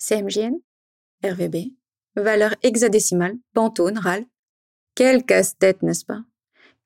[0.00, 0.54] CMJN,
[1.22, 1.74] RVB,
[2.16, 4.24] valeur hexadécimale, Pantone, RAL.
[4.94, 6.22] Quel casse-tête, n'est-ce pas?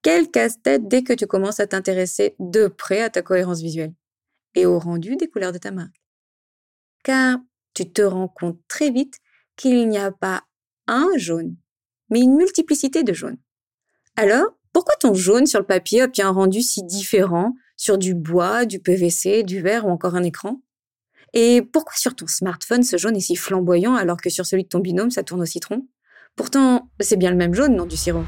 [0.02, 3.94] Quel casse-tête dès que tu commences à t'intéresser de près à ta cohérence visuelle
[4.54, 6.02] et au rendu des couleurs de ta marque.
[7.04, 7.38] Car
[7.72, 9.18] tu te rends compte très vite
[9.56, 10.44] qu'il n'y a pas
[10.86, 11.56] un jaune,
[12.10, 13.38] mais une multiplicité de jaunes.
[14.16, 18.64] Alors, pourquoi ton jaune sur le papier obtient un rendu si différent sur du bois,
[18.64, 20.60] du PVC, du verre ou encore un écran?
[21.36, 24.68] Et pourquoi sur ton smartphone ce jaune est si flamboyant alors que sur celui de
[24.68, 25.86] ton binôme ça tourne au citron?
[26.36, 28.24] Pourtant, c'est bien le même jaune, non, du sirop?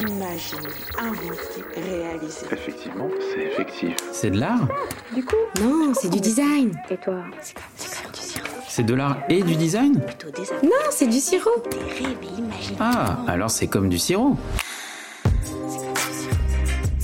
[0.00, 2.46] Imaginer, inventer, réaliser.
[2.52, 3.96] Effectivement, c'est effectif.
[4.12, 4.68] C'est de l'art?
[5.14, 6.78] Du coup, Non, c'est du design.
[6.90, 7.22] et toi?
[7.40, 8.46] C'est comme, du sirop.
[8.68, 10.00] C'est de l'art et du design?
[10.00, 11.50] Plutôt des Non, c'est du sirop.
[11.70, 12.78] des rêves imaginaires.
[12.80, 14.36] Ah, alors c'est comme du sirop.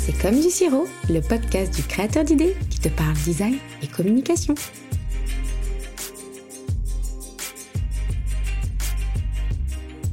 [0.04, 4.54] C'est comme du sirop, le podcast du créateur d'idées qui te parle design et communication.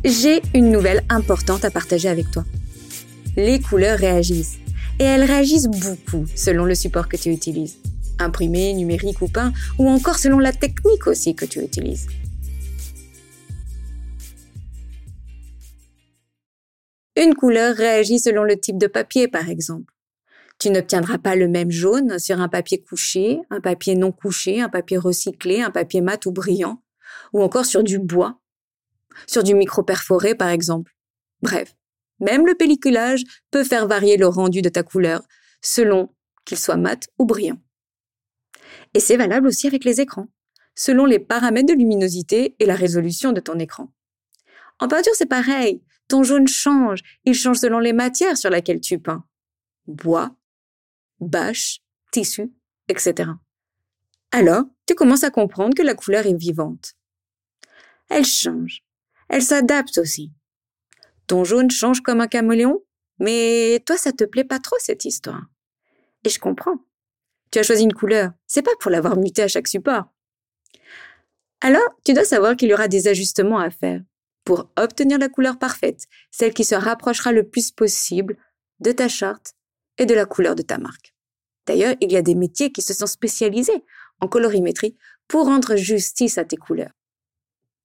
[0.06, 2.46] J'ai une nouvelle importante à partager avec toi.
[3.36, 4.60] Les couleurs réagissent.
[4.98, 7.76] Et elles réagissent beaucoup selon le support que tu utilises.
[8.18, 12.08] Imprimé, numérique ou peint, ou encore selon la technique aussi que tu utilises.
[17.34, 19.94] Couleur réagit selon le type de papier, par exemple?
[20.60, 24.70] Tu n'obtiendras pas le même jaune sur un papier couché, un papier non couché, un
[24.70, 26.84] papier recyclé, un papier mat ou brillant,
[27.34, 28.40] ou encore sur du bois,
[29.26, 30.96] sur du micro perforé par exemple.
[31.42, 31.76] Bref,
[32.20, 35.24] même le pelliculage peut faire varier le rendu de ta couleur
[35.62, 36.10] selon
[36.46, 37.60] qu'il soit mat ou brillant.
[38.94, 40.28] Et c'est valable aussi avec les écrans,
[40.76, 43.92] selon les paramètres de luminosité et la résolution de ton écran.
[44.80, 45.82] En peinture, c'est pareil.
[46.12, 47.00] Ton jaune change.
[47.24, 49.24] Il change selon les matières sur lesquelles tu peins.
[49.88, 50.36] Bois,
[51.22, 51.80] bâche,
[52.12, 52.52] tissu,
[52.90, 53.30] etc.
[54.34, 56.96] Alors, tu commences à comprendre que la couleur est vivante.
[58.10, 58.84] Elle change.
[59.30, 60.34] Elle s'adapte aussi.
[61.28, 62.84] Ton jaune change comme un caméléon,
[63.20, 65.46] mais toi, ça te plaît pas trop cette histoire.
[66.26, 66.84] Et je comprends.
[67.52, 68.34] Tu as choisi une couleur.
[68.48, 70.12] C'est pas pour l'avoir mutée à chaque support.
[71.62, 74.02] Alors, tu dois savoir qu'il y aura des ajustements à faire
[74.44, 78.38] pour obtenir la couleur parfaite, celle qui se rapprochera le plus possible
[78.80, 79.56] de ta charte
[79.98, 81.14] et de la couleur de ta marque.
[81.68, 83.84] D'ailleurs, il y a des métiers qui se sont spécialisés
[84.20, 84.98] en colorimétrie
[85.28, 86.92] pour rendre justice à tes couleurs.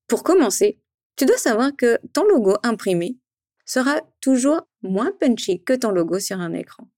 [0.06, 0.80] Pour commencer,
[1.16, 3.18] tu dois savoir que ton logo imprimé
[3.64, 6.88] sera toujours moins punchy que ton logo sur un écran.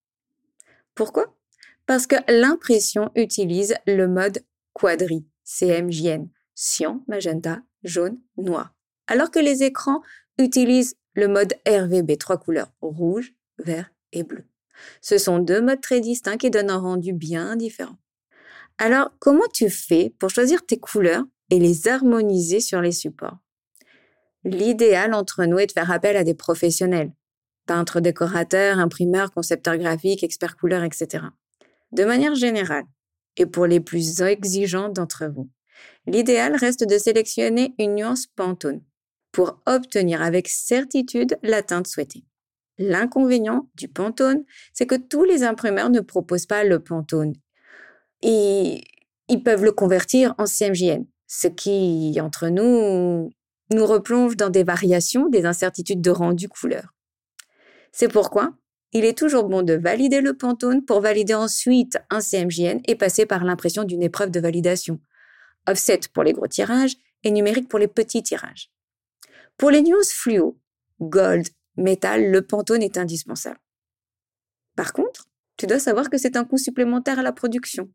[0.95, 1.35] Pourquoi?
[1.87, 4.45] Parce que l'impression utilise le mode
[4.75, 8.75] quadri, CMJN, cyan, magenta, jaune, noir.
[9.09, 10.03] Alors que les écrans
[10.39, 14.45] utilisent le mode RVB, trois couleurs, rouge, vert et bleu.
[15.01, 17.97] Ce sont deux modes très distincts qui donnent un rendu bien différent.
[18.77, 23.39] Alors, comment tu fais pour choisir tes couleurs et les harmoniser sur les supports?
[24.45, 27.11] L'idéal entre nous est de faire appel à des professionnels,
[27.67, 31.25] peintres, décorateurs, imprimeurs, concepteurs graphiques, experts couleurs, etc.
[31.91, 32.85] De manière générale,
[33.37, 35.51] et pour les plus exigeants d'entre vous,
[36.07, 38.83] l'idéal reste de sélectionner une nuance Pantone
[39.33, 42.25] pour obtenir avec certitude la teinte souhaitée.
[42.79, 47.35] L'inconvénient du Pantone, c'est que tous les imprimeurs ne proposent pas le Pantone.
[48.23, 48.85] Et
[49.29, 53.31] ils peuvent le convertir en CMJN, ce qui, entre nous,
[53.73, 56.95] nous replonge dans des variations, des incertitudes de rendu couleur.
[57.93, 58.53] C'est pourquoi
[58.93, 63.27] il est toujours bon de valider le Pantone pour valider ensuite un CMJN et passer
[63.27, 64.99] par l'impression d'une épreuve de validation.
[65.69, 68.71] Offset pour les gros tirages et numérique pour les petits tirages.
[69.59, 70.59] Pour les nuances fluo,
[71.01, 73.61] gold, métal, le Pantone est indispensable.
[74.77, 77.93] Par contre, tu dois savoir que c'est un coût supplémentaire à la production,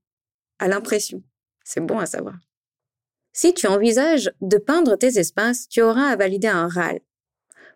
[0.59, 1.23] à l'impression.
[1.63, 2.35] C'est bon à savoir.
[3.31, 6.99] Si tu envisages de peindre tes espaces, tu auras à valider un RAL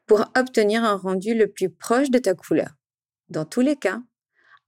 [0.05, 2.75] pour obtenir un rendu le plus proche de ta couleur.
[3.29, 4.01] Dans tous les cas,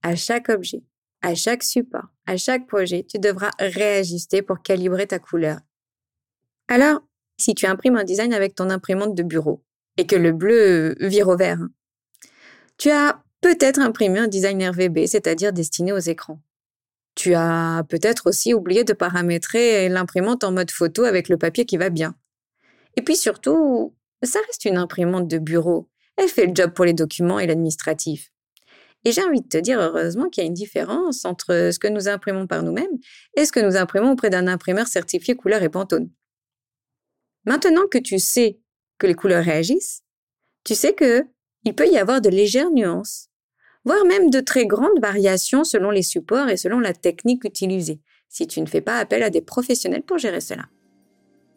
[0.02, 0.82] à chaque objet,
[1.20, 5.60] à chaque support, à chaque projet, tu devras réajuster pour calibrer ta couleur.
[6.68, 7.02] Alors,
[7.40, 9.62] si tu imprimes un design avec ton imprimante de bureau
[9.96, 11.60] et que le bleu vire au vert,
[12.78, 16.40] tu as peut-être imprimé un design RVB, c'est-à-dire destiné aux écrans.
[17.14, 21.76] Tu as peut-être aussi oublié de paramétrer l'imprimante en mode photo avec le papier qui
[21.76, 22.14] va bien.
[22.96, 25.88] Et puis surtout, ça reste une imprimante de bureau.
[26.16, 28.30] Elle fait le job pour les documents et l'administratif.
[29.04, 31.88] Et j'ai envie de te dire heureusement qu'il y a une différence entre ce que
[31.88, 32.98] nous imprimons par nous-mêmes
[33.34, 36.10] et ce que nous imprimons auprès d'un imprimeur certifié couleur et Pantone.
[37.50, 38.60] Maintenant que tu sais
[38.96, 40.04] que les couleurs réagissent,
[40.62, 41.24] tu sais que
[41.64, 43.28] il peut y avoir de légères nuances
[43.84, 47.98] voire même de très grandes variations selon les supports et selon la technique utilisée,
[48.28, 50.66] si tu ne fais pas appel à des professionnels pour gérer cela.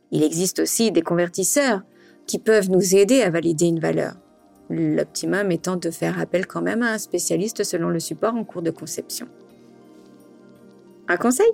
[0.10, 1.84] Il existe aussi des convertisseurs
[2.26, 4.16] qui peuvent nous aider à valider une valeur.
[4.72, 8.64] L'optimum étant de faire appel quand même à un spécialiste selon le support en cours
[8.64, 9.28] de conception.
[11.08, 11.52] Un conseil?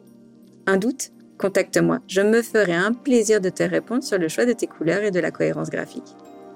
[0.66, 1.12] Un doute?
[1.40, 5.04] Contacte-moi, je me ferai un plaisir de te répondre sur le choix de tes couleurs
[5.04, 6.16] et de la cohérence graphique.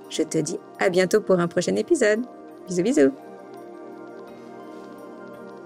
[0.09, 2.19] Je te dis à bientôt pour un prochain épisode.
[2.68, 3.12] Bisous bisous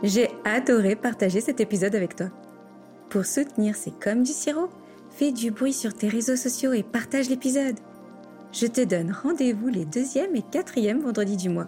[0.03, 2.27] J'ai adoré partager cet épisode avec toi.
[3.09, 4.69] Pour soutenir C'est comme du sirop,
[5.09, 7.79] fais du bruit sur tes réseaux sociaux et partage l'épisode.
[8.51, 11.67] Je te donne rendez-vous les deuxième et quatrième vendredis du mois.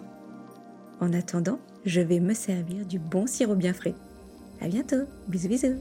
[1.00, 3.94] En attendant, je vais me servir du bon sirop bien frais.
[4.60, 5.04] À bientôt.
[5.26, 5.76] Bisous bisous.